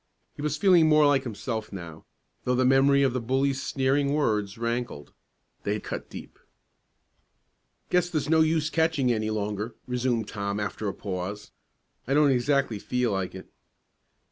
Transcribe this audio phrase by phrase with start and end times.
[0.35, 2.07] He was feeling more like himself now,
[2.43, 5.13] though the memory of the bully's sneering words rankled.
[5.61, 6.39] They had cut deep.
[7.91, 11.51] "Guess there's no use catching any longer," resumed Tom after a pause.
[12.07, 13.51] "I don't exactly feel like it."